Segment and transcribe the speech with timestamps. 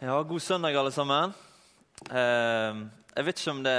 [0.00, 1.32] Ja, god søndag, alle sammen.
[2.06, 2.76] Eh,
[3.16, 3.78] jeg vet ikke om, det,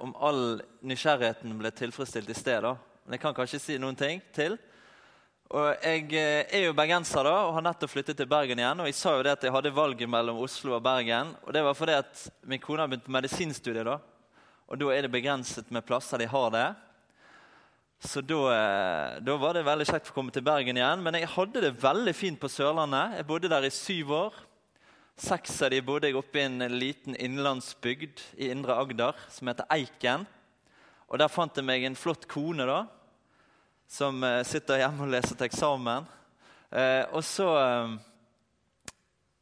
[0.00, 0.38] om all
[0.80, 2.62] nysgjerrigheten ble tilfredsstilt i sted.
[2.64, 2.70] da.
[3.04, 4.54] Men jeg kan kanskje si noen ting til.
[5.52, 8.80] Og Jeg eh, er jo bergenser da, og har nettopp flyttet til Bergen igjen.
[8.80, 11.34] og Jeg sa jo det at jeg hadde valget mellom Oslo og Bergen.
[11.44, 13.84] og Det var fordi at min kone har begynt på medisinstudiet.
[13.84, 13.98] da.
[14.68, 16.74] Og da er det begrenset med plasser de har det.
[18.00, 21.02] Så da, eh, da var det veldig kjekt å komme til Bergen igjen.
[21.02, 23.18] Men jeg hadde det veldig fint på Sørlandet.
[23.18, 24.32] Jeg bodde der i syv år.
[25.20, 29.68] Seks av de bodde jeg oppe i en liten innlandsbygd i Indre Agder som heter
[29.70, 30.24] Eiken.
[31.12, 32.86] Og Der fant jeg meg en flott kone da,
[33.84, 36.06] som eh, sitter hjemme og leser til eksamen.
[36.72, 37.92] Eh, og så, eh,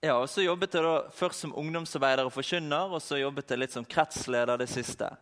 [0.08, 3.62] ja, og så jobbet jeg da først som ungdomsarbeider og forkynner, og så jobbet jeg
[3.62, 5.12] litt som kretsleder det siste.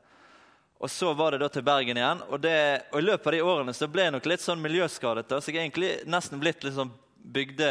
[0.81, 2.25] Og så var det da til Bergen igjen.
[2.31, 2.57] Og, det,
[2.95, 5.27] og I løpet av de årene så ble jeg nok litt sånn miljøskadet.
[5.29, 6.95] Da, så jeg er egentlig nesten blitt litt sånn
[7.37, 7.71] bygde,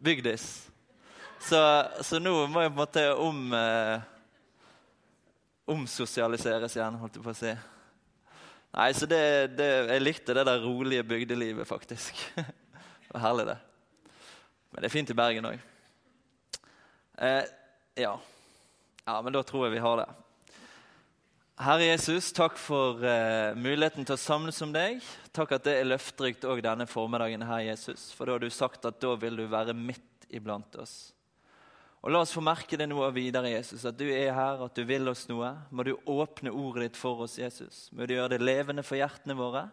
[0.00, 0.48] bygdis.
[1.40, 1.58] Så,
[2.02, 4.06] så, nå må jeg på en måte om eh,
[5.70, 7.52] omsosialiseres igjen, holdt jeg på å si.
[8.74, 9.22] Nei, så det,
[9.56, 12.18] det, Jeg likte det der rolige bygdelivet, faktisk.
[12.36, 13.58] det var herlig, det.
[14.70, 15.62] Men det er fint i Bergen òg.
[17.18, 17.44] Eh,
[18.02, 18.12] ja.
[19.06, 20.08] ja, men da tror jeg vi har det.
[21.58, 25.00] Herre Jesus, takk for eh, muligheten til å samles om deg.
[25.34, 28.12] Takk at det er løfterikt òg denne formiddagen, her, Jesus.
[28.14, 31.08] For da har du sagt at da vil du være midt iblant oss.
[31.98, 34.84] Og La oss få merke det noe videre, Jesus, at du er her, at du
[34.86, 35.50] vil oss noe.
[35.74, 37.88] Må du åpne ordet ditt for oss, Jesus.
[37.90, 39.64] Må du gjøre det levende for hjertene våre.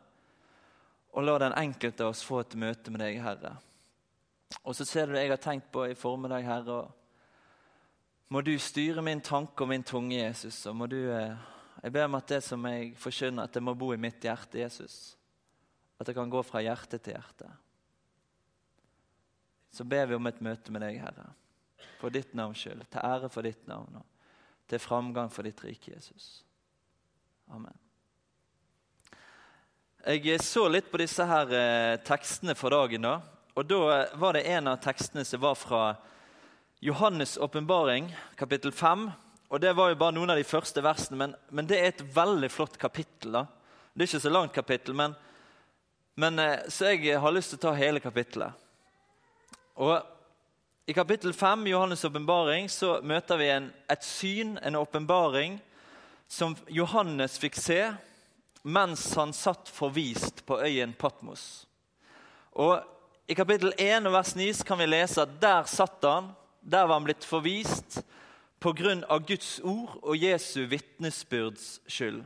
[1.14, 3.54] Og la den enkelte av oss få et møte med deg, Herre.
[4.64, 6.80] Og så ser du det jeg har tenkt på i formiddag, Herre.
[8.34, 10.64] Må du styre min tanke og min tunge, Jesus.
[10.66, 11.38] Og må du, eh,
[11.84, 14.64] jeg ber om at det som jeg forkynner, at det må bo i mitt hjerte,
[14.66, 15.14] Jesus.
[16.02, 17.54] At det kan gå fra hjerte til hjerte.
[19.70, 21.30] Så ber vi om et møte med deg, Herre
[22.00, 24.06] for ditt navns skyld, til ære for ditt navn og
[24.70, 26.44] til framgang for ditt rike, Jesus.
[27.54, 27.74] Amen.
[30.06, 33.06] Jeg så litt på disse her eh, tekstene for dagen.
[33.06, 33.20] da,
[33.56, 35.96] og Da var det en av tekstene som var fra
[36.82, 39.12] Johannes' åpenbaring, kapittel 5.
[39.50, 42.04] Og Det var jo bare noen av de første versene, men, men det er et
[42.16, 43.32] veldig flott kapittel.
[43.32, 43.46] da.
[43.94, 45.16] Det er ikke så langt kapittel, men,
[46.16, 48.54] men eh, så jeg har lyst til å ta hele kapittelet.
[49.82, 50.15] Og
[50.88, 55.58] i kapittel 5 Johannes' så møter vi en, et syn, en åpenbaring,
[56.28, 57.80] som Johannes fikk se
[58.62, 61.66] mens han satt forvist på øyen Patmos.
[62.54, 62.82] Og
[63.28, 66.30] I kapittel 1 vers 9 kan vi lese at der satt han,
[66.62, 68.04] der var han blitt forvist
[68.62, 69.18] pga.
[69.26, 72.24] Guds ord og Jesu vitnesbyrds skyld.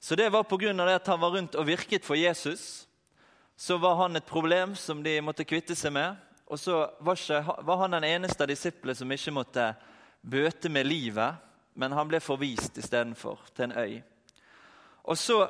[0.00, 0.74] Så det var pga.
[0.94, 2.88] at han var rundt og virket for Jesus.
[3.56, 6.25] Så var han et problem som de måtte kvitte seg med.
[6.46, 9.70] Og så var, ikke, var, han den eneste av disiplene som ikke måtte
[10.22, 11.42] bøte med livet,
[11.74, 13.96] men han ble forvist istedenfor til en øy.
[15.10, 15.40] Og så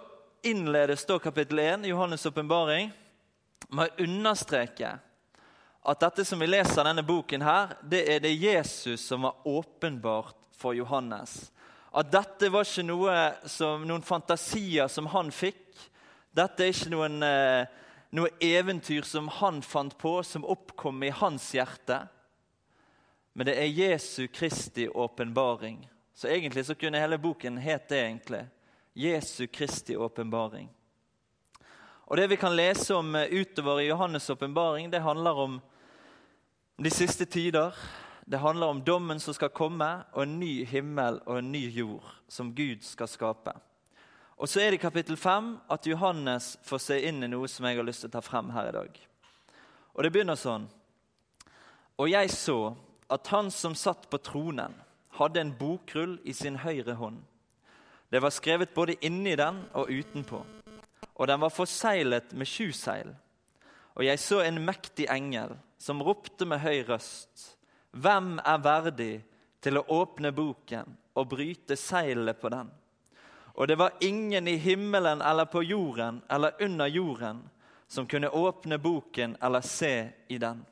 [0.44, 2.90] innledes da kapittel 1 Johannes' åpenbaring
[3.68, 4.96] med å understreke
[5.86, 10.34] at dette som vi leser denne boken, her, det er det Jesus som var åpenbart
[10.56, 11.52] for Johannes.
[11.94, 13.16] At dette var ikke noe
[13.48, 15.62] som, noen fantasier som han fikk.
[16.34, 17.68] Dette er ikke noen eh,
[18.10, 22.04] noe eventyr som han fant på, som oppkom i hans hjerte.
[23.32, 25.82] Men det er Jesu Kristi åpenbaring.
[26.14, 28.00] Så egentlig så kunne hele boken het det.
[28.00, 28.46] egentlig.
[28.92, 30.68] Jesu Kristi åpenbaring.
[32.06, 35.60] Og Det vi kan lese om eh, utover i Johannes' åpenbaring, det handler om
[36.76, 37.74] de siste tider.
[38.26, 42.06] Det handler om dommen som skal komme, og en ny himmel og en ny jord
[42.28, 43.52] som Gud skal skape.
[44.36, 47.64] Og så er det i kapittel 5 at Johannes får se inn i noe som
[47.64, 48.98] jeg har lyst til å ta frem her i dag.
[49.96, 50.66] Og Det begynner sånn.
[51.96, 52.76] Og jeg så
[53.08, 54.74] at han som satt på tronen,
[55.16, 57.22] hadde en bokrull i sin høyre hånd.
[58.12, 60.42] Det var skrevet både inni den og utenpå,
[61.16, 63.14] og den var forseglet med sju seil.
[63.96, 67.56] Og jeg så en mektig engel som ropte med høy røst.
[67.96, 69.14] Hvem er verdig
[69.64, 72.68] til å åpne boken og bryte seilene på den?
[73.56, 77.42] Og det var ingen i himmelen eller på jorden eller under jorden
[77.88, 80.64] som kunne åpne boken eller se i den.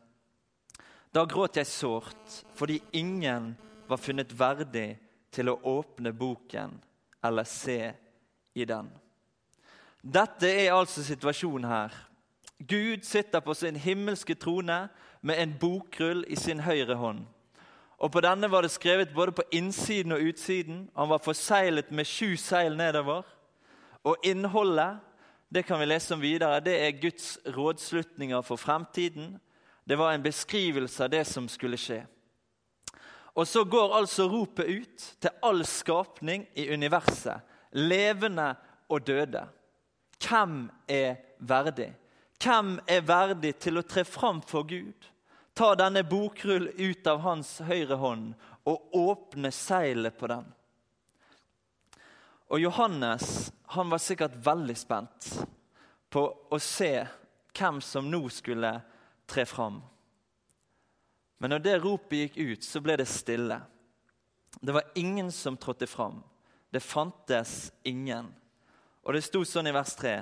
[1.15, 3.55] Da gråt jeg sårt fordi ingen
[3.89, 4.99] var funnet verdig
[5.33, 6.77] til å åpne boken
[7.25, 7.95] eller se
[8.55, 8.91] i den.
[10.05, 11.95] Dette er altså situasjonen her.
[12.59, 14.89] Gud sitter på sin himmelske trone
[15.25, 17.25] med en bokrull i sin høyre hånd.
[17.99, 20.91] Og På denne var det skrevet både på innsiden og utsiden.
[20.96, 23.23] Han var forseglet med sju seil nedover.
[24.05, 24.99] Og innholdet
[25.55, 29.37] det kan vi lese om videre, det er Guds rådslutninger for fremtiden.
[29.88, 32.00] Det var en beskrivelse av det som skulle skje.
[33.35, 37.38] Og så går altså ropet ut til all skapning i universet,
[37.73, 38.55] levende
[38.88, 39.44] og døde.
[40.19, 41.93] Hvem er verdig?
[42.43, 45.06] Hvem er verdig til å tre fram for Gud?
[45.55, 48.33] Ta denne bokrull ut av hans høyre hånd
[48.67, 50.47] og åpne seilet på den.
[52.51, 55.29] Og Johannes han var sikkert veldig spent
[56.11, 56.93] på å se
[57.55, 58.71] hvem som nå skulle
[59.31, 59.81] tre fram.
[61.39, 63.59] Men når det ropet gikk ut, så ble det stille.
[64.61, 66.23] Det var ingen som trådte fram.
[66.71, 68.31] Det fantes ingen.
[69.03, 70.15] Og det sto sånn i vers 3.: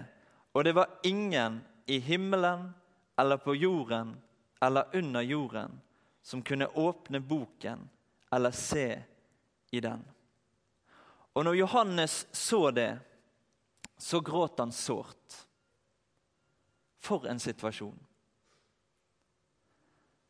[0.53, 2.73] Og det var ingen i himmelen
[3.17, 4.17] eller på jorden
[4.63, 5.81] eller under jorden
[6.23, 7.89] som kunne åpne boken
[8.31, 9.03] eller se
[9.71, 10.05] i den.
[11.33, 12.99] Og når Johannes så det,
[13.97, 15.47] så gråt han sårt.
[16.99, 17.99] For en situasjon.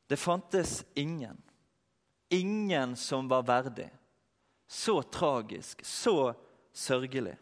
[0.06, 1.43] Det fantes ingen.
[2.29, 3.90] Ingen som var verdig.
[4.67, 6.34] Så tragisk, så
[6.73, 7.37] sørgelig.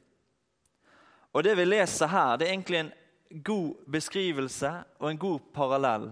[1.32, 2.92] Og Det vi leser her, det er egentlig en
[3.30, 6.10] god beskrivelse og en god parallell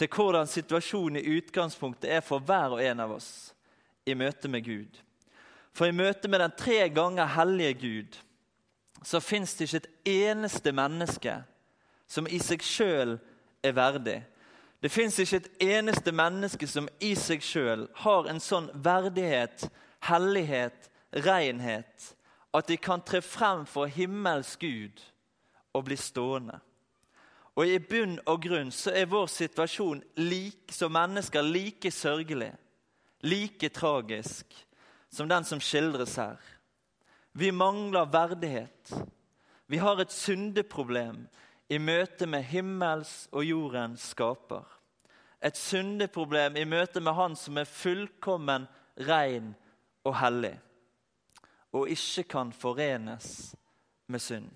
[0.00, 3.52] til hvordan situasjonen i utgangspunktet er for hver og en av oss
[4.08, 4.96] i møte med Gud.
[5.76, 8.20] For i møte med den tre ganger hellige Gud
[9.04, 9.90] så fins det ikke et
[10.30, 11.34] eneste menneske
[12.08, 13.18] som i seg sjøl
[13.64, 14.18] er verdig.
[14.80, 19.66] Det fins ikke et eneste menneske som i seg sjøl har en sånn verdighet,
[20.08, 22.08] hellighet, renhet,
[22.56, 25.04] at de kan tre frem for himmels Gud
[25.76, 26.58] og bli stående.
[27.60, 32.54] Og I bunn og grunn så er vår situasjon lik, som mennesker like sørgelig,
[33.20, 34.54] like tragisk
[35.12, 36.38] som den som skildres her.
[37.36, 38.94] Vi mangler verdighet.
[39.66, 41.26] Vi har et syndeproblem
[41.68, 44.64] i møte med himmels og jordens skaper.
[45.44, 48.66] Et syndeproblem i møte med Han som er fullkommen
[48.96, 49.52] rein
[50.04, 50.56] og hellig,
[51.72, 53.54] og ikke kan forenes
[54.08, 54.50] med synd.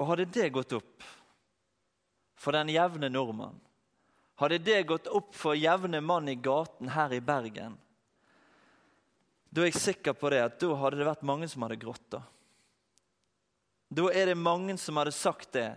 [0.00, 1.04] Og hadde det gått opp
[2.38, 3.60] for den jevne nordmann,
[4.40, 7.76] hadde det gått opp for jevne mann i gaten her i Bergen,
[9.52, 12.06] da er jeg sikker på det at da hadde det vært mange som hadde grått.
[12.08, 12.22] Da
[13.92, 15.68] Da er det mange som hadde sagt det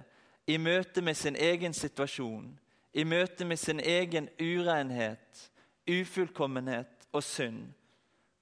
[0.47, 2.59] i møte med sin egen situasjon,
[2.93, 5.51] i møte med sin egen urenhet,
[5.85, 7.73] ufullkommenhet og synd.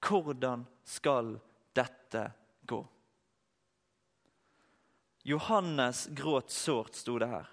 [0.04, 1.40] Hvordan skal
[1.74, 2.28] dette
[2.70, 2.84] gå?
[5.24, 7.50] Johannes gråt sårt, sto det her.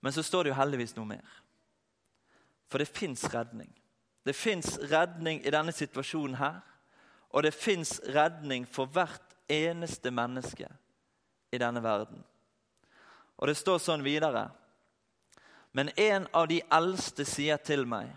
[0.00, 1.38] Men så står det jo heldigvis noe mer.
[2.72, 3.70] For det fins redning.
[4.24, 6.60] Det fins redning i denne situasjonen her.
[7.32, 10.68] Og det fins redning for hvert eneste menneske
[11.52, 12.24] i denne verden.
[13.36, 14.46] Og det står sånn videre.
[15.72, 18.10] Men en av de eldste sier til meg,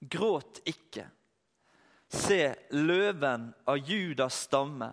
[0.00, 1.06] gråt ikke.
[2.12, 4.90] Se, løven av Judas stamme,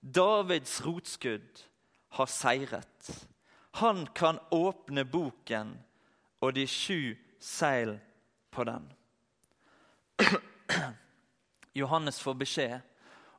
[0.00, 1.62] Davids rotskudd,
[2.08, 3.10] har seiret.
[3.76, 5.74] Han kan åpne boken
[6.40, 7.98] og de sju seil
[8.50, 8.86] på den.
[11.80, 12.80] Johannes får beskjed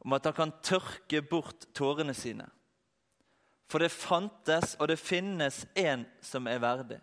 [0.06, 2.46] om at han kan tørke bort tårene sine.
[3.68, 7.00] For det fantes og det finnes en som er verdig.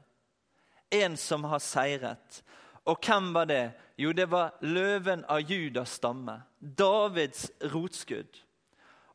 [0.94, 2.40] En som har seiret.
[2.88, 3.64] Og hvem var det?
[3.98, 6.38] Jo, det var løven av Judas stamme.
[6.58, 8.40] Davids rotskudd.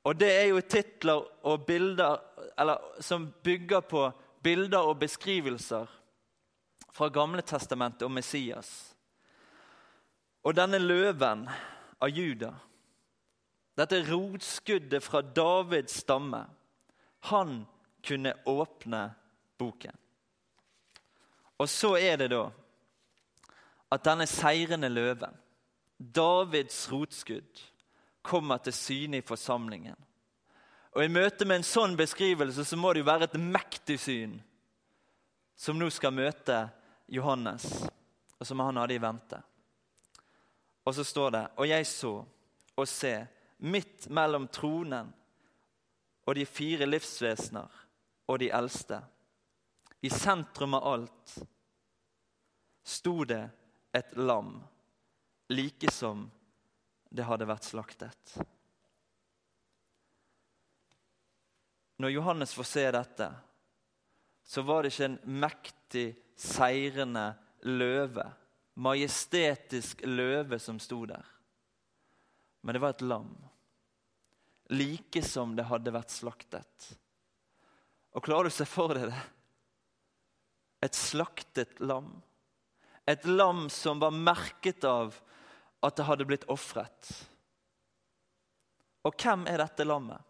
[0.03, 2.19] Og det er jo titler og bilder
[2.59, 4.05] eller, som bygger på
[4.43, 5.89] bilder og beskrivelser
[6.91, 8.95] fra Gamle testamentet om Messias.
[10.43, 11.45] Og denne løven
[11.99, 12.53] av Juda,
[13.79, 16.45] dette rotskuddet fra Davids stamme,
[17.31, 17.61] han
[18.07, 19.03] kunne åpne
[19.59, 19.95] boken.
[21.59, 22.45] Og så er det da
[23.91, 25.35] at denne seirende løven,
[25.99, 27.63] Davids rotskudd,
[28.29, 29.97] kommer til syne i forsamlingen.
[30.93, 34.37] Og I møte med en sånn beskrivelse så må det jo være et mektig syn
[35.59, 36.61] som nå skal møte
[37.11, 37.65] Johannes,
[38.39, 39.41] og som han hadde i vente.
[40.85, 42.13] Og så står det Og jeg så
[42.79, 43.13] og se,
[43.59, 45.09] midt mellom tronen
[46.23, 47.79] og de fire livsvesener
[48.29, 49.01] og de eldste,
[49.99, 51.33] i sentrum av alt,
[52.87, 53.41] sto det
[53.91, 54.53] et lam,
[55.51, 56.23] like som
[57.09, 58.35] det hadde vært slaktet.
[61.99, 63.29] Når Johannes får se dette,
[64.49, 66.07] så var det ikke en mektig,
[66.39, 67.33] seirende
[67.67, 68.29] løve
[68.79, 71.25] majestetisk løve som sto der.
[72.61, 73.29] Men det var et lam,
[74.71, 76.87] like som det hadde vært slaktet.
[78.15, 79.23] Og klarer du å se for deg det?
[80.87, 82.11] Et slaktet lam.
[83.09, 85.17] Et lam som var merket av
[85.81, 87.11] at det hadde blitt ofret.
[89.07, 90.25] Og hvem er dette lammet?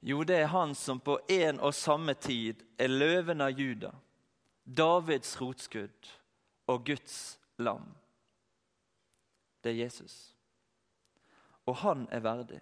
[0.00, 3.92] Jo, det er han som på en og samme tid er løven av Juda,
[4.64, 6.08] Davids rotskudd
[6.72, 7.84] og Guds lam.
[9.60, 10.32] Det er Jesus.
[11.68, 12.60] Og han er verdig.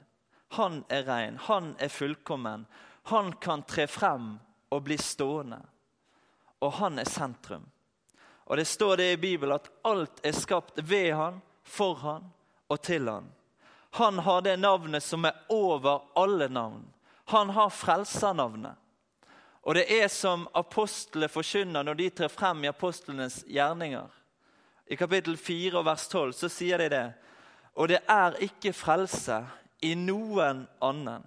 [0.58, 2.66] Han er ren, han er fullkommen.
[3.12, 4.38] Han kan tre frem
[4.74, 5.60] og bli stående.
[6.58, 7.68] Og han er sentrum.
[8.48, 12.30] Og Det står det i Bibelen at alt er skapt ved han, for han
[12.68, 13.26] og til han.
[13.90, 16.86] Han har det navnet som er over alle navn.
[17.28, 18.72] Han har frelsernavnet.
[19.68, 24.08] Og det er som apostlene forkynner når de trer frem i apostlenes gjerninger.
[24.88, 27.06] I kapittel 4 vers 12 så sier de det.
[27.76, 29.42] Og det er ikke frelse
[29.84, 31.26] i noen annen.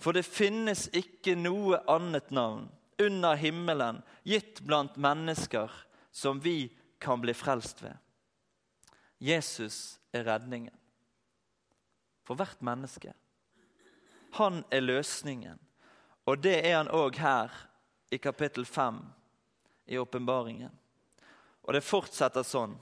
[0.00, 2.64] For det finnes ikke noe annet navn
[2.96, 5.68] under himmelen gitt blant mennesker
[6.16, 7.96] som vi kan bli frelst ved.
[9.18, 10.74] Jesus er redningen
[12.24, 13.12] for hvert menneske.
[14.40, 15.60] Han er løsningen.
[16.26, 17.52] Og det er han òg her
[18.10, 18.98] i kapittel 5
[19.92, 20.72] i åpenbaringen.
[21.68, 22.74] Og det fortsetter sånn.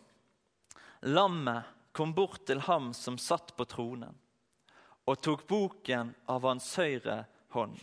[1.11, 4.15] Lammet kom bort til ham som satt på tronen,
[5.05, 7.25] og tok boken av hans høyre
[7.55, 7.77] hånd.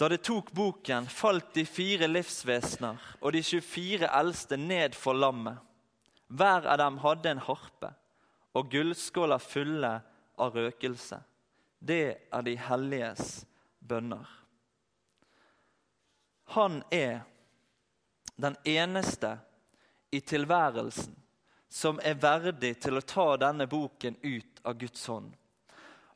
[0.00, 5.58] Da det tok boken, falt de fire livsvesener og de 24 eldste ned for lammet.
[6.32, 7.90] Hver av dem hadde en harpe
[8.56, 9.90] og gullskåler fulle
[10.40, 11.18] av røkelse.
[11.76, 13.42] Det er de helliges
[13.78, 14.24] bønner.
[16.56, 17.20] Han er
[18.40, 19.34] den eneste
[20.16, 21.12] i tilværelsen
[21.68, 25.28] som er verdig til å ta denne boken ut av Guds hånd.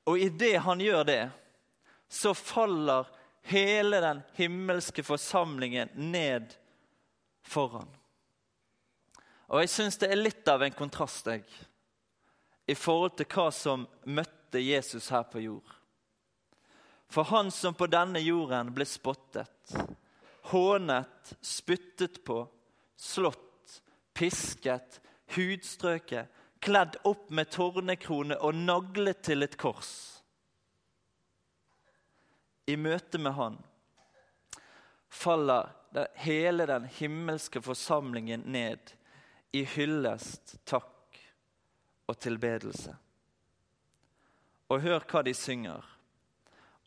[0.08, 1.20] Og idet han gjør det,
[2.08, 3.12] så faller
[3.44, 6.54] hele den himmelske forsamlingen ned
[7.42, 7.88] foran.
[9.52, 11.44] Og jeg syns det er litt av en kontrast jeg,
[12.64, 15.74] i forhold til hva som møtte Jesus her på jord.
[17.12, 19.76] For han som på denne jorden ble spottet,
[20.48, 22.40] hånet, spyttet på,
[22.96, 23.76] slått,
[24.16, 25.02] pisket,
[25.36, 26.32] hudstrøket,
[26.64, 30.13] kledd opp med tornekrone og naglet til et kors
[32.66, 33.58] i møte med Han
[35.14, 35.70] faller
[36.14, 38.94] hele den himmelske forsamlingen ned
[39.54, 41.20] i hyllest, takk
[42.10, 42.96] og tilbedelse.
[44.68, 45.84] Og hør hva de synger.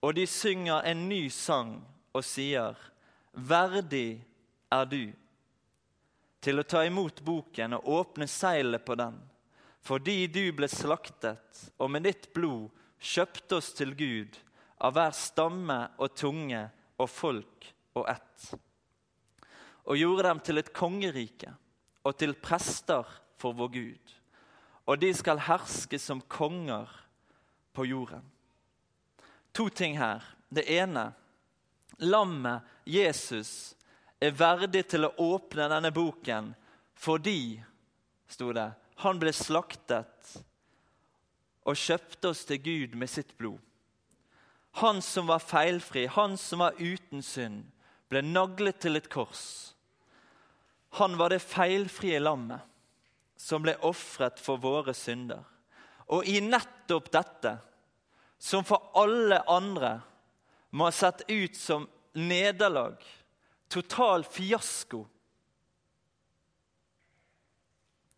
[0.03, 1.79] Og de synger en ny sang
[2.13, 2.75] og sier,
[3.37, 4.17] Verdig
[4.73, 5.03] er du
[6.41, 9.15] til å ta imot boken og åpne seilet på den,
[9.85, 12.67] fordi du ble slaktet og med ditt blod
[12.99, 14.39] kjøpte oss til Gud
[14.77, 16.61] av hver stamme og tunge
[16.97, 17.67] og folk
[17.97, 18.47] og ett.
[19.87, 21.53] Og gjorde dem til et kongerike
[22.07, 23.07] og til prester
[23.39, 24.15] for vår Gud.
[24.87, 26.89] Og de skal herske som konger
[27.75, 28.23] på jorden.
[29.51, 30.23] To ting her.
[30.49, 31.09] Det ene
[31.99, 33.75] lammet Jesus
[34.21, 36.53] er verdig til å åpne denne boken
[36.97, 37.59] fordi,
[38.31, 38.69] sto det,
[39.03, 40.31] han ble slaktet
[41.67, 43.66] og kjøpte oss til Gud med sitt blod.
[44.77, 47.63] Han som var feilfri, han som var uten synd,
[48.09, 49.73] ble naglet til et kors.
[51.01, 52.61] Han var det feilfrie lammet
[53.37, 55.41] som ble ofret for våre synder.
[56.13, 57.57] Og i nettopp dette,
[58.37, 59.97] som for alle andre
[60.77, 63.01] må ha sett ut som nederlag,
[63.67, 65.03] total fiasko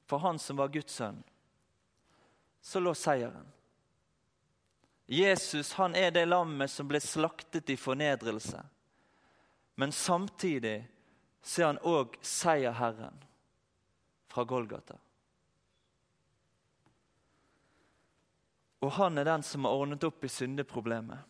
[0.09, 1.19] For han som var Guds sønn,
[2.65, 3.45] så lå seieren.
[5.11, 8.61] Jesus han er det lammet som ble slaktet i fornedrelse.
[9.75, 10.83] Men samtidig
[11.41, 13.15] ser han òg seierherren
[14.29, 14.99] fra Golgata.
[18.85, 21.25] Og han er den som har ordnet opp i syndeproblemet.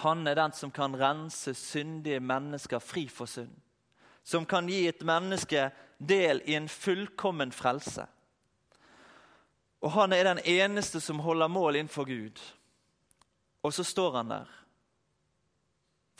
[0.00, 3.52] Han er den som kan rense syndige mennesker fri for synd.
[4.24, 5.68] Som kan gi et menneske
[5.98, 8.06] del i en fullkommen frelse.
[9.80, 12.40] Og han er den eneste som holder mål innenfor Gud.
[13.62, 14.56] Og så står han der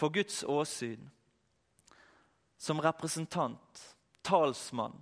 [0.01, 1.11] for Guds åsyn
[2.61, 4.97] som representant, talsmann,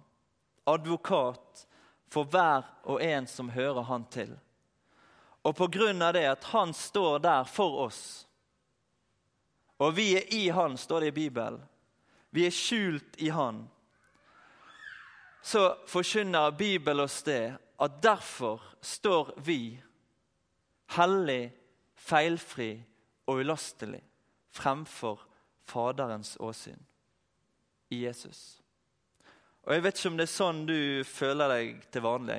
[0.64, 1.66] advokat
[2.11, 4.33] for hver og en som hører han til.
[5.42, 8.02] Og på grunn av det at han står der for oss,
[9.78, 11.62] og vi er i han, står det i Bibelen,
[12.30, 13.64] vi er skjult i han,
[15.42, 19.78] så forkynner Bibelen oss det at derfor står vi
[20.99, 21.52] hellig
[22.09, 22.71] feilfri
[23.29, 24.00] og ulastelig
[24.57, 25.21] fremfor
[25.69, 26.81] Faderens åsyn
[27.93, 28.62] i Jesus.
[29.62, 32.38] Og Jeg vet ikke om det er sånn du føler deg til vanlig.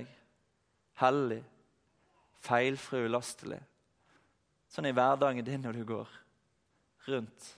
[0.98, 1.44] Hellig,
[2.42, 3.60] feilfri, og ulastelig.
[4.70, 6.16] Sånn i hverdagen din når du går
[7.10, 7.50] rundt.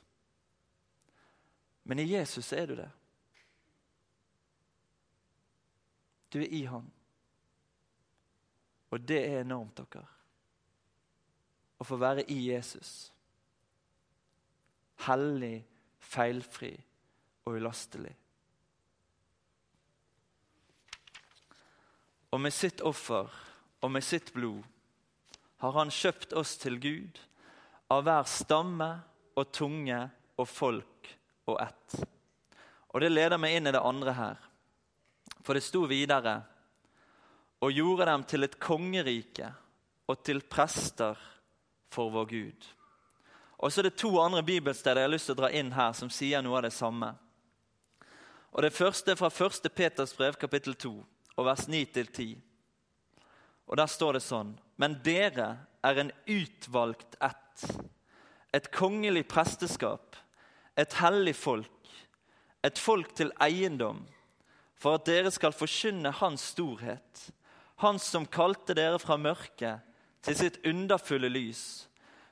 [1.87, 2.89] Men i Jesus er du det.
[6.31, 6.91] Du er i Han.
[8.91, 10.05] Og det er enormt, dere.
[11.81, 13.09] Å få være i Jesus.
[15.07, 15.63] Hellig,
[15.97, 16.75] feilfri
[17.47, 18.13] og ulastelig.
[22.31, 23.31] Og med sitt offer
[23.81, 24.61] og med sitt blod
[25.61, 27.17] har han kjøpt oss til Gud
[27.91, 28.91] av hver stamme
[29.35, 29.97] og tunge
[30.37, 31.09] og folk
[31.49, 31.97] og ett.
[32.93, 34.39] Og Det leder meg inn i det andre her.
[35.41, 36.37] For det sto videre
[37.61, 39.49] og gjorde dem til et kongerike
[40.09, 41.17] og til prester
[41.91, 42.69] for vår Gud.
[43.61, 45.91] Og så er det to andre bibelsteder jeg har lyst til å dra inn her,
[45.93, 47.11] som sier noe av det samme.
[48.51, 49.69] Og Det første er fra 1.
[49.75, 50.91] Peters brev, kapittel 2,
[51.37, 52.39] og vers 9-10.
[53.67, 57.67] Og Der står det sånn Men dere er en utvalgt ett,
[58.53, 60.15] et kongelig presteskap,
[60.75, 61.93] et hellig folk,
[62.63, 64.01] et folk til eiendom,
[64.75, 67.31] for at dere skal forkynne Hans storhet,
[67.77, 69.90] Han som kalte dere fra mørket
[70.21, 71.87] til sitt underfulle lys.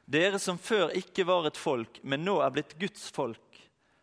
[0.10, 3.62] Dere som før ikke var et folk, men nå er blitt Guds folk.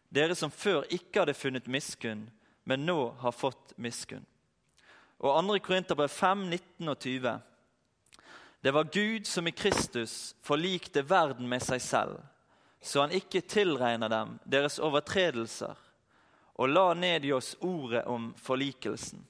[0.08, 2.28] Dere som før ikke hadde funnet miskunn,
[2.64, 4.24] men nå har fått miskunn.
[5.18, 5.58] Og 2.
[5.64, 7.36] Korinterbrev 5, 19 og 20.
[8.60, 12.20] Det var Gud som i Kristus forlikte verden med seg selv,
[12.82, 15.74] så han ikke tilregner dem deres overtredelser,
[16.56, 19.22] og la ned i oss ordet om forlikelsen.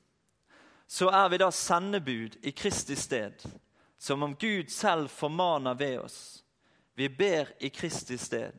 [0.87, 3.43] Så er vi da sendebud i Kristi sted,
[4.07, 6.45] som om Gud selv formaner ved oss.
[6.95, 8.55] Vi ber i Kristi sted,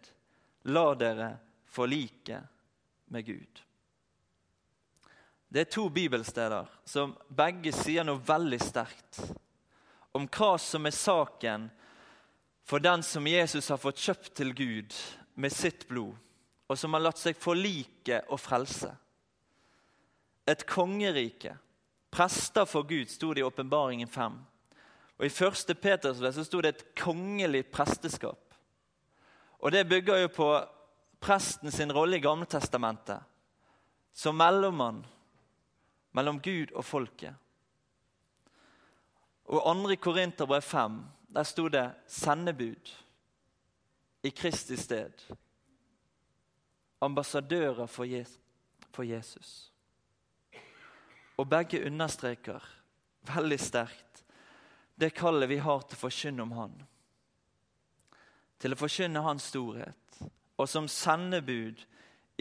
[0.61, 1.29] la dere
[1.71, 2.41] forlike
[3.05, 3.61] med Gud.
[5.47, 9.21] Det er to bibelsteder som begge sier noe veldig sterkt
[10.11, 11.69] om hva som er saken
[12.67, 14.99] for den som Jesus har fått kjøpt til Gud
[15.39, 16.11] med sitt blod,
[16.67, 18.91] og som har latt seg forlike og frelse.
[20.43, 21.55] Et kongerike.
[22.11, 24.35] Prester for Gud, sto det i Åpenbaringen 5.
[25.17, 25.77] Og I 1.
[25.81, 28.53] Peters så sto det et kongelig presteskap.
[29.59, 30.49] Og Det bygger jo på
[31.19, 33.19] presten sin rolle i Gamletestamentet.
[34.13, 35.05] Som mellommann
[36.11, 37.33] mellom Gud og folket.
[39.45, 39.95] Og 2.
[40.01, 41.03] Korinterbrev 5,
[41.33, 43.03] der sto det 'sendebud'
[44.23, 45.11] i Kristi sted.
[47.01, 47.85] Ambassadører
[48.91, 49.73] for Jesus.
[51.37, 52.59] Og begge understreker
[53.21, 54.06] veldig sterkt
[54.97, 56.73] det kallet vi har til å forkynne om Han.
[58.57, 60.21] Til å forkynne Hans storhet.
[60.57, 61.83] Og som sendebud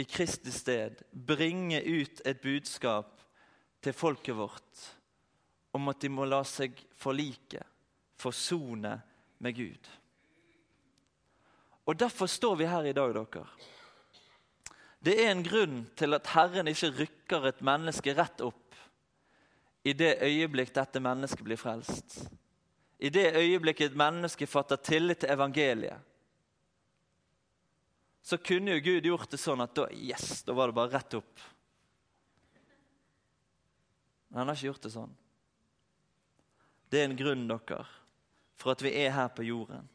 [0.00, 3.20] i Kristi sted bringe ut et budskap
[3.84, 4.86] til folket vårt
[5.76, 7.60] om at de må la seg forlike,
[8.16, 8.94] forsone
[9.44, 9.90] med Gud.
[11.86, 13.44] Og Derfor står vi her i dag, dere.
[15.04, 18.74] Det er en grunn til at Herren ikke rykker et menneske rett opp
[19.86, 22.16] i det øyeblikk dette mennesket blir frelst.
[22.98, 26.00] I det øyeblikket et menneske fatter tillit til evangeliet.
[28.26, 31.14] Så kunne jo Gud gjort det sånn at da, yes, da var det bare rett
[31.14, 31.42] opp.
[34.28, 35.12] Men han har ikke gjort det sånn.
[36.90, 37.84] Det er en grunn dere,
[38.58, 39.86] for at vi er her på jorden.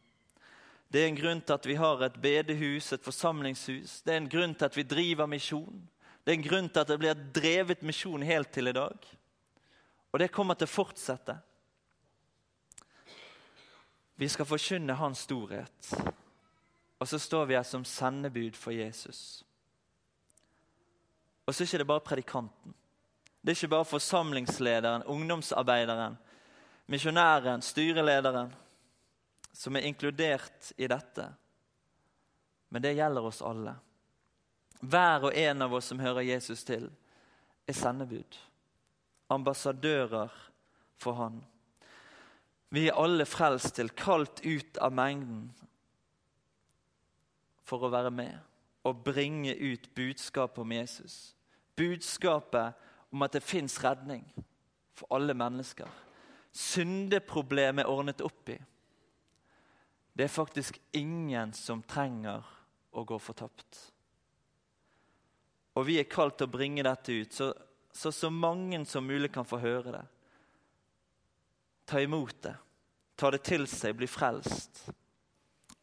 [0.92, 4.02] Det er en grunn til at vi har et bedehus, et forsamlingshus.
[4.04, 5.84] Det er en grunn til at vi driver misjon.
[6.24, 9.08] Det er en grunn til at det blir drevet misjon helt til i dag.
[10.12, 11.38] Og det kommer til å fortsette.
[14.22, 15.94] Vi skal forkynne Hans storhet.
[17.00, 19.42] Og så står vi her som sendebud for Jesus.
[21.46, 22.76] Og så er det ikke bare predikanten.
[23.42, 26.20] Det er ikke bare forsamlingslederen, ungdomsarbeideren,
[26.86, 28.54] misjonæren, styrelederen,
[29.54, 31.26] som er inkludert i dette.
[32.70, 33.74] Men det gjelder oss alle.
[34.82, 36.92] Hver og en av oss som hører Jesus til,
[37.68, 38.38] er sendebud.
[39.30, 40.30] Ambassadører
[41.02, 41.42] for Han.
[42.72, 45.50] Vi er alle frelst til, kalt ut av mengden
[47.68, 48.38] for å være med
[48.88, 51.36] og bringe ut budskapet om Jesus.
[51.78, 52.80] Budskapet
[53.12, 54.24] om at det fins redning
[54.96, 55.92] for alle mennesker
[56.52, 58.58] syndeproblemet er ordnet opp i.
[60.14, 62.44] Det er faktisk ingen som trenger
[62.92, 63.80] å gå fortapt.
[65.80, 67.54] Og vi er kalt til å bringe dette ut, så,
[67.96, 70.04] så så mange som mulig kan få høre det.
[71.92, 72.54] Ta imot det,
[73.20, 74.86] ta det til seg, bli frelst.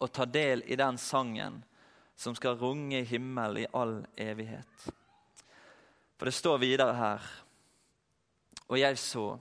[0.01, 1.59] Og ta del i den sangen
[2.17, 4.87] som skal runge i himmelen i all evighet.
[6.17, 7.27] For det står videre her
[8.69, 9.39] Og jeg så,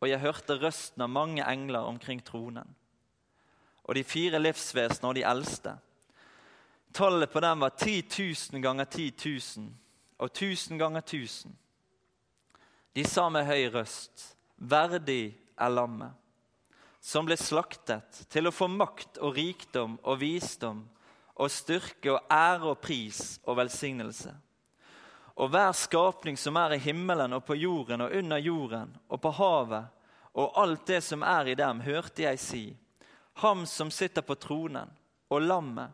[0.00, 2.70] og jeg hørte røsten av mange engler omkring tronen.
[3.82, 5.72] Og de fire livsvesenene og de eldste.
[6.94, 8.04] Tallet på dem var 10
[8.52, 9.10] 000 ganger 10
[9.58, 9.72] 000
[10.18, 11.58] og 1000 ganger 1000.
[12.94, 16.12] De sa med høy røst, verdig er lammet,
[17.00, 20.82] som ble slaktet til å få makt og rikdom og visdom
[21.36, 24.32] og styrke og ære og pris og velsignelse.
[25.36, 29.32] Og hver skapning som er i himmelen og på jorden og under jorden og på
[29.36, 29.92] havet,
[30.36, 32.64] og alt det som er i dem, hørte jeg si,
[33.40, 34.88] ham som sitter på tronen,
[35.32, 35.92] og lammet,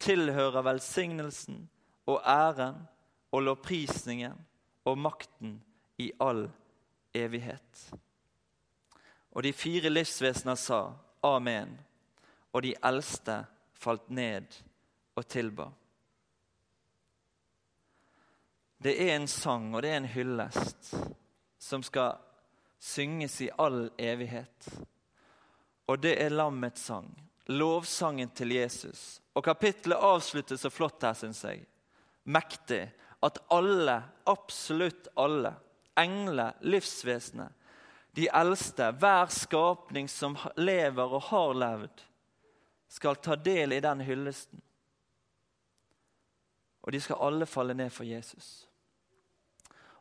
[0.00, 1.64] tilhører velsignelsen
[2.08, 2.78] og æren
[3.32, 4.36] og lovprisningen
[4.88, 5.58] og makten
[6.00, 6.46] i all
[7.14, 7.90] evighet.
[9.30, 10.80] Og de fire livsvesener sa
[11.22, 11.76] amen,
[12.52, 13.44] og de eldste
[13.78, 14.48] falt ned
[15.16, 15.68] og tilba.
[18.80, 20.94] Det er en sang og det er en hyllest
[21.60, 22.16] som skal
[22.80, 24.70] synges i all evighet.
[25.86, 27.10] Og det er lammets sang,
[27.52, 29.20] lovsangen til Jesus.
[29.34, 31.66] Og kapittelet avsluttes så flott her, syns jeg.
[32.24, 32.86] Mektig.
[33.20, 33.98] At alle,
[34.32, 35.52] absolutt alle,
[36.00, 37.52] engler, livsvesenet,
[38.16, 42.02] de eldste, hver skapning som lever og har levd,
[42.90, 44.62] skal ta del i den hyllesten.
[46.82, 48.66] Og de skal alle falle ned for Jesus.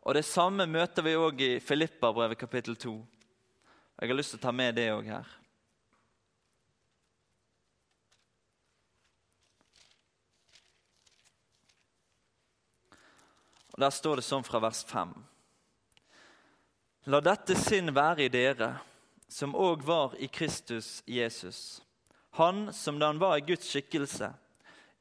[0.01, 2.95] Og Det samme møter vi òg i Filipperbrevet kapittel 2.
[3.99, 5.27] Jeg har lyst til å ta med det òg her.
[13.73, 15.13] Og Der står det sånn fra vers 5.
[17.07, 18.73] La dette sinn være i dere,
[19.31, 21.79] som òg var i Kristus Jesus.
[22.35, 24.27] Han som da han var i Guds skikkelse,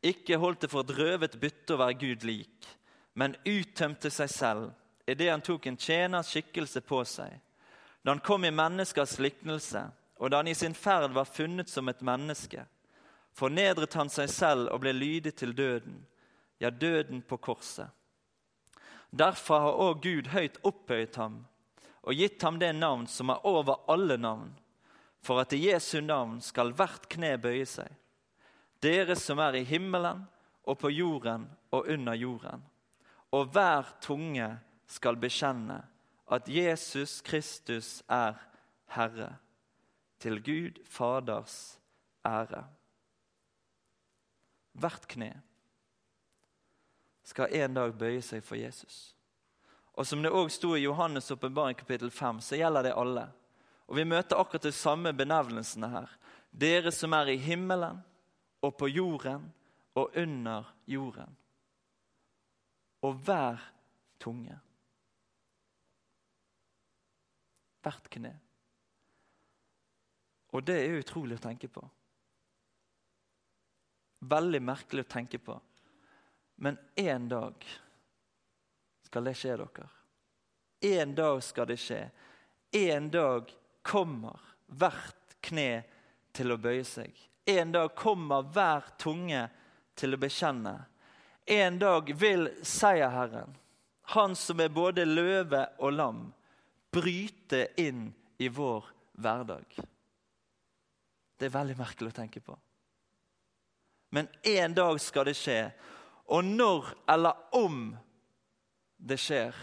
[0.06, 2.68] ikke holdt det for et røvet bytte å være Gud lik,
[3.18, 7.34] men uttømte seg selv idet han tok en tjeners skikkelse på seg.
[8.04, 9.82] Da han kom i menneskers liknelse,
[10.22, 12.62] og da han i sin ferd var funnet som et menneske,
[13.34, 15.98] fornedret han seg selv og ble lydig til døden,
[16.62, 17.90] ja, døden på korset.
[19.10, 21.40] Derfor har òg Gud høyt opphøyet ham
[22.08, 24.48] og gitt ham det navn som er over alle navn,
[25.20, 27.90] for at i Jesu navn skal hvert kne bøye seg,
[28.80, 30.22] dere som er i himmelen
[30.64, 31.44] og på jorden
[31.74, 32.62] og under jorden,
[33.36, 34.48] og hver tunge
[34.88, 35.82] skal bekjenne
[36.32, 38.40] at Jesus Kristus er
[38.94, 39.34] Herre,
[40.18, 41.76] til Gud Faders
[42.26, 42.64] ære.
[44.72, 45.34] Hvert kne
[47.28, 49.17] skal en dag bøye seg for Jesus.
[49.98, 53.26] Og Som det òg sto i Johannes' åpenbaring kapittel 5, så gjelder det alle.
[53.88, 56.12] Og Vi møter akkurat de samme benevnelsene her.
[56.50, 57.98] Dere som er i himmelen
[58.62, 59.48] og på jorden
[59.98, 61.34] og under jorden.
[63.02, 63.58] Og hver
[64.20, 64.58] tunge.
[67.82, 68.32] Hvert kne.
[70.54, 71.82] Og det er utrolig å tenke på.
[74.30, 75.58] Veldig merkelig å tenke på.
[76.58, 77.66] Men én dag
[79.08, 79.86] skal det skje dere.
[80.84, 82.02] En dag skal det skje.
[82.76, 83.48] En dag
[83.82, 85.80] kommer hvert kne
[86.36, 87.14] til å bøye seg.
[87.48, 89.46] En dag kommer hver tunge
[89.96, 90.74] til å bekjenne.
[91.48, 93.54] En dag vil seierherren,
[94.12, 96.18] han som er både løve og lam,
[96.92, 98.84] bryte inn i vår
[99.16, 99.78] hverdag.
[101.38, 102.56] Det er veldig merkelig å tenke på.
[104.12, 105.62] Men en dag skal det skje.
[106.28, 107.96] Og når eller om
[108.98, 109.56] det skjer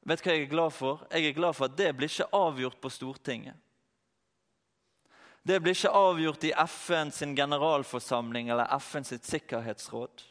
[0.00, 1.02] Vet du hva jeg er glad for?
[1.12, 3.58] Jeg er glad for at det blir ikke avgjort på Stortinget.
[5.44, 10.24] Det blir ikke avgjort i FN sin generalforsamling eller FN sitt sikkerhetsråd.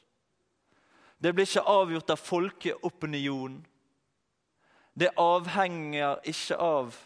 [1.21, 3.61] Det blir ikke avgjort av folkeopinionen.
[4.93, 6.97] Det avhenger ikke av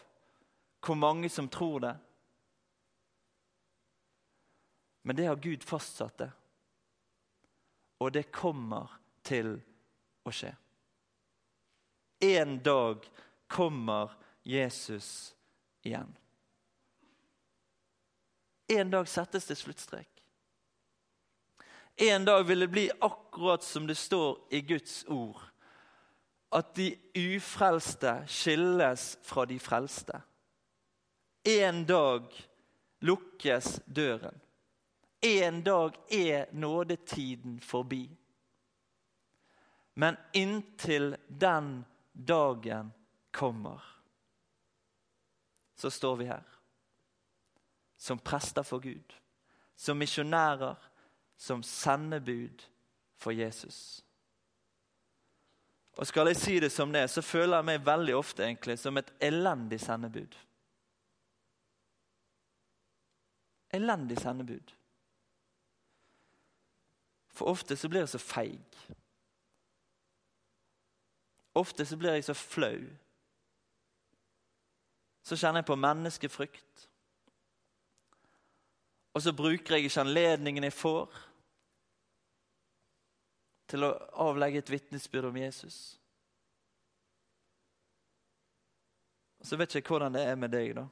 [0.84, 1.92] hvor mange som tror det.
[5.04, 6.30] Men det har Gud fastsatt det.
[8.00, 8.88] Og det kommer
[9.22, 9.58] til
[10.24, 10.52] å skje.
[12.24, 13.04] En dag
[13.46, 15.34] kommer Jesus
[15.84, 16.10] igjen.
[18.68, 20.08] En dag settes det sluttstrek.
[21.96, 25.42] En dag vil det bli akkurat som det står i Guds ord
[26.54, 30.20] at de ufrelste skilles fra de frelste.
[31.44, 32.30] En dag
[33.04, 34.38] lukkes døren.
[35.20, 38.06] En dag er nådetiden forbi.
[39.94, 42.92] Men inntil den dagen
[43.30, 43.82] kommer,
[45.74, 46.42] så står vi her.
[47.96, 49.14] Som prester for Gud,
[49.76, 50.74] som misjonærer,
[51.36, 52.66] som sendebud
[53.16, 54.04] for Jesus.
[55.96, 58.98] Og skal jeg si det som det, så føler jeg meg veldig ofte egentlig som
[58.98, 60.34] et elendig sendebud.
[63.74, 64.74] Elendig sendebud.
[67.34, 68.78] For ofte så blir jeg så feig.
[71.54, 72.80] Ofte så blir jeg så flau.
[75.24, 76.88] Så kjenner jeg på menneskefrykt.
[79.14, 81.20] Og så bruker jeg ikke anledningen jeg får
[83.70, 83.94] til å
[84.26, 85.78] avlegge et vitnesbyrd om Jesus.
[89.40, 90.86] Og Så vet jeg ikke hvordan det er med deg, da.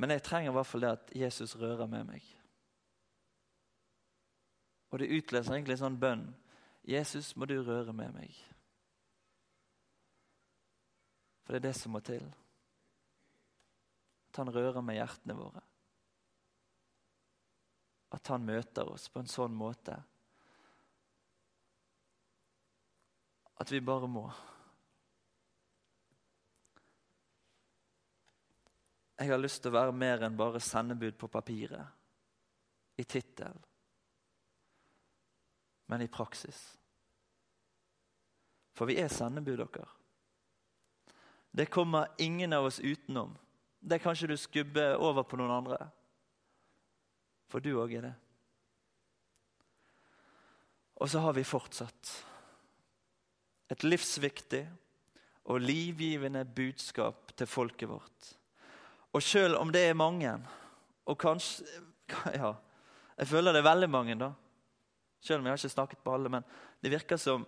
[0.00, 2.28] Men jeg trenger i hvert fall det at Jesus rører med meg.
[4.90, 6.22] Og det utløser egentlig en sånn bønn.
[6.88, 8.36] Jesus, må du røre med meg.
[11.44, 12.24] For det er det som må til.
[14.30, 15.62] At han rører med hjertene våre.
[18.14, 19.98] At han møter oss på en sånn måte
[23.60, 24.24] at vi bare må.
[29.20, 31.84] Jeg har lyst til å være mer enn bare sendebud på papiret,
[32.96, 33.58] i tittel,
[35.90, 36.58] men i praksis.
[38.78, 39.88] For vi er sendebud, dere.
[41.50, 43.34] Det kommer ingen av oss utenom.
[43.80, 45.78] Det kan ikke du skubbe over på noen andre.
[47.50, 48.12] For du òg er det.
[51.02, 52.12] Og så har vi fortsatt
[53.74, 54.62] et livsviktig
[55.50, 58.28] og livgivende budskap til folket vårt.
[59.10, 60.36] Og selv om det er mange,
[61.10, 61.66] og kanskje
[62.38, 62.54] Ja,
[63.18, 64.30] jeg føler det er veldig mange, da.
[65.20, 66.32] Selv om jeg har ikke snakket på alle.
[66.32, 66.46] Men
[66.80, 67.46] det virker som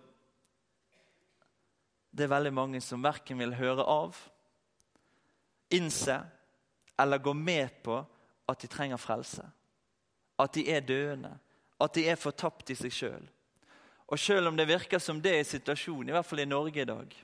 [2.13, 4.17] det er veldig mange som verken vil høre av,
[5.73, 6.19] innse
[7.01, 7.95] eller gå med på
[8.49, 9.45] at de trenger frelse.
[10.37, 11.31] At de er døende.
[11.81, 13.23] At de er fortapt i seg sjøl.
[14.13, 16.85] Og selv om det virker som det er situasjonen, i hvert fall i Norge i
[16.85, 17.15] dag,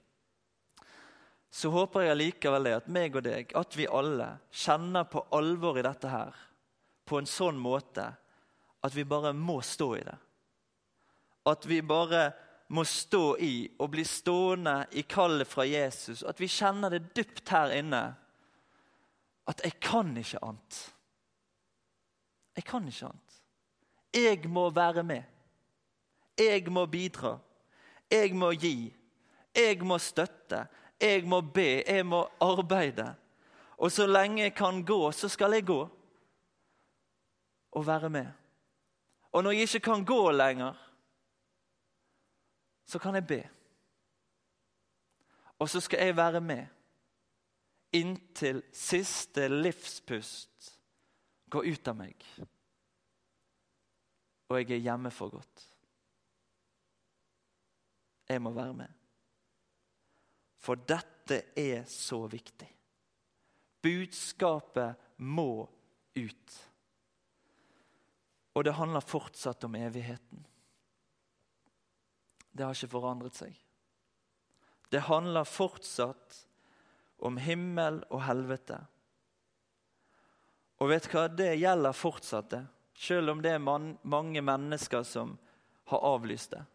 [1.49, 5.77] så håper jeg allikevel det at meg og deg, at vi alle kjenner på alvor
[5.77, 6.33] i dette her
[7.09, 8.05] på en sånn måte
[8.85, 10.17] at vi bare må stå i det.
[11.45, 12.31] At vi bare
[12.69, 16.23] må stå i og bli stående i kallet fra Jesus.
[16.23, 18.03] At vi kjenner det dypt her inne
[19.49, 20.79] at jeg kan ikke annet.
[22.55, 23.37] Jeg kan ikke annet.
[24.13, 25.23] Jeg må være med.
[26.37, 27.37] Jeg må bidra.
[28.11, 28.93] Jeg må gi.
[29.55, 30.67] Jeg må støtte.
[31.01, 31.81] Jeg må be.
[31.87, 33.15] Jeg må arbeide.
[33.77, 35.89] Og så lenge jeg kan gå, så skal jeg gå
[37.71, 38.27] og være med.
[39.31, 40.73] Og når jeg ikke kan gå lenger,
[42.89, 43.39] så kan jeg be.
[45.59, 46.65] Og så skal jeg være med
[47.93, 50.71] inntil siste livspust
[51.49, 52.25] går ut av meg.
[54.49, 55.65] Og jeg er hjemme for godt.
[58.29, 58.95] Jeg må være med.
[60.59, 62.67] For dette er så viktig.
[63.81, 65.65] Budskapet må
[66.17, 66.57] ut.
[68.57, 70.45] Og det handler fortsatt om evigheten.
[72.59, 73.55] Det har ikke forandret seg.
[74.91, 76.41] Det handler fortsatt
[77.23, 78.81] om himmel og helvete.
[80.83, 81.27] Og vet du hva?
[81.31, 82.65] Det gjelder fortsatt, det.
[82.99, 85.37] Selv om det er man, mange mennesker som
[85.87, 86.65] har avlyst det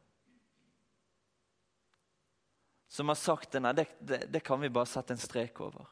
[2.94, 5.88] som har sagt nei, det, det, det kan vi bare sette en strek over.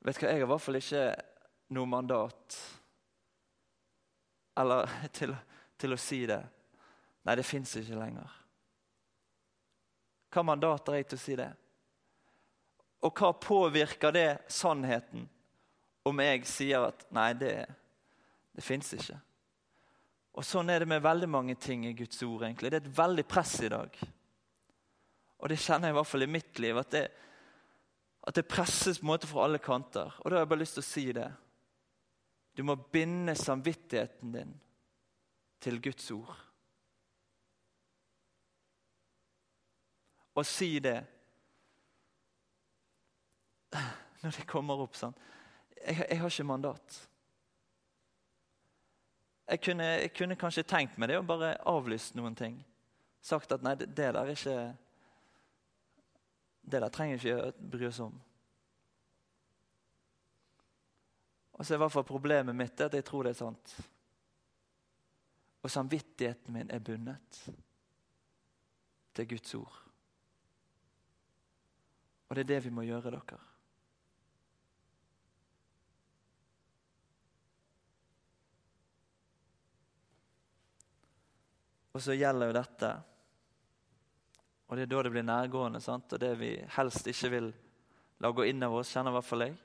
[0.00, 1.02] Vet du hva, Jeg har i hvert fall ikke
[1.76, 2.56] noe mandat
[4.62, 5.34] eller til,
[5.78, 6.40] til å si det.
[7.22, 8.38] Nei, det fins ikke lenger.
[10.32, 11.50] Hva mandat har jeg til å si det?
[13.02, 15.26] Og hva påvirker det sannheten
[16.06, 17.54] om jeg sier at nei, det,
[18.54, 19.18] det fins ikke?
[20.32, 22.46] Og Sånn er det med veldig mange ting i Guds ord.
[22.46, 22.70] egentlig.
[22.70, 23.98] Det er et veldig press i dag.
[25.42, 26.78] Og det kjenner jeg i hvert fall i mitt liv.
[26.80, 27.02] At det,
[28.22, 30.14] at det presses på en måte fra alle kanter.
[30.22, 31.28] Og da har jeg bare lyst til å si det.
[32.56, 34.52] Du må binde samvittigheten din
[35.62, 36.36] til Guds ord.
[40.34, 40.98] Og si det
[44.22, 45.14] når det kommer opp sånn.
[45.82, 46.98] Jeg, jeg har ikke mandat.
[49.48, 52.60] Jeg kunne, jeg kunne, kanskje tenkt meg det og bare avlyst noen ting.
[53.22, 54.60] Sagt at nei, det, det der er ikke
[56.62, 58.14] Det der trenger ikke bry oss om.
[61.52, 63.76] Og så er i hvert fall Problemet mitt at jeg tror det er sant.
[65.62, 67.44] Og samvittigheten min er bundet
[69.14, 69.78] til Guds ord.
[72.28, 73.40] Og det er det vi må gjøre, dere.
[81.92, 82.92] Og så gjelder jo dette
[84.68, 86.14] Og det er da det blir nærgående, sant?
[86.16, 87.50] og det vi helst ikke vil
[88.24, 89.58] la gå inn over oss, kjenner i hvert fall jeg.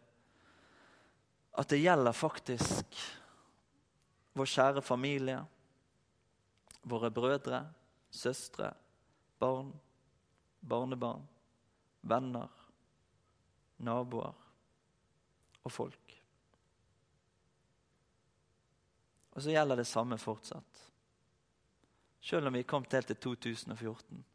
[1.57, 2.99] At det gjelder faktisk
[4.37, 5.39] vår kjære familie,
[6.85, 7.63] våre brødre,
[8.13, 8.69] søstre,
[9.41, 9.71] barn,
[10.61, 11.25] barnebarn,
[12.01, 12.51] venner,
[13.77, 14.37] naboer
[15.63, 16.13] og folk.
[19.31, 20.85] Og så gjelder det samme fortsatt.
[22.21, 24.25] Selv om vi er kommet helt til 2014.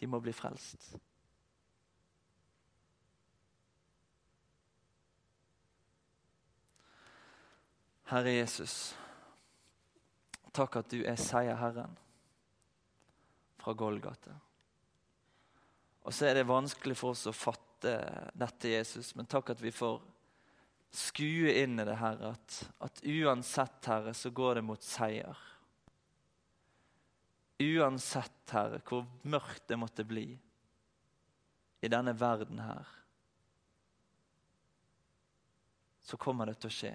[0.00, 0.90] De må bli frelst.
[8.10, 8.96] Herre Jesus,
[10.50, 11.92] takk at du er seierherren
[13.60, 14.32] fra Golgata.
[16.02, 17.92] Og så er det vanskelig for oss å fatte
[18.34, 20.00] dette, Jesus, men takk at vi får
[20.90, 25.38] skue inn i det, Herre, at, at uansett, Herre, så går det mot seier.
[27.62, 30.26] Uansett, Herre, hvor mørkt det måtte bli
[31.80, 32.90] i denne verden her,
[36.02, 36.94] så kommer det til å skje.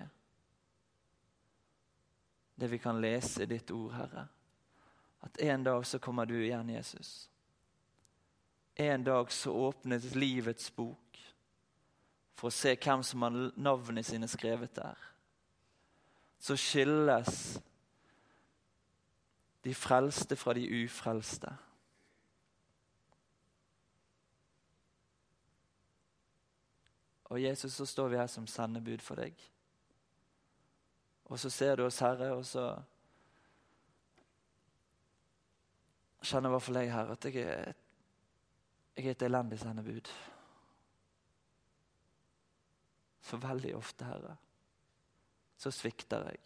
[2.56, 4.28] Det vi kan lese i ditt ord, Herre.
[5.26, 7.30] At en dag så kommer du igjen, Jesus.
[8.76, 11.20] En dag så åpnes livets bok
[12.36, 15.00] for å se hvem som har navnet sine skrevet der.
[16.40, 17.60] Så skilles
[19.66, 21.56] de frelste fra de ufrelste.
[27.26, 29.34] Og Jesus, så står vi her som sendebud for deg.
[31.26, 32.68] Og så ser du oss, Herre, og så
[36.26, 37.74] kjenner i hvert fall jeg, Herre, at jeg er,
[38.96, 40.12] jeg er et elendig sendebud.
[43.26, 44.36] For veldig ofte, Herre,
[45.58, 46.40] så svikter jeg.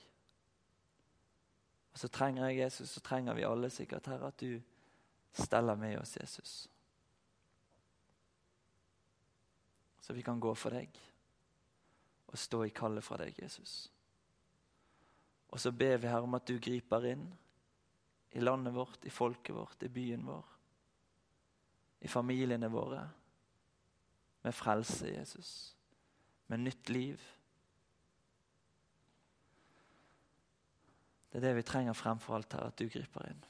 [1.92, 4.62] Og så trenger jeg Jesus, så trenger vi alle sikkert, Herre, at du
[5.34, 6.70] steller med oss, Jesus.
[10.02, 10.96] Så vi kan gå for deg
[12.30, 13.90] og stå i kallet fra deg, Jesus.
[15.50, 17.26] Og så ber vi Herre om at du griper inn
[18.38, 20.46] i landet vårt, i folket vårt, i byen vår,
[22.06, 23.02] i familiene våre,
[24.46, 25.52] med frelse, Jesus,
[26.48, 27.24] med nytt liv.
[31.30, 33.42] Det er det vi trenger fremfor alt her, at du griper inn.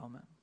[0.00, 0.39] Amen.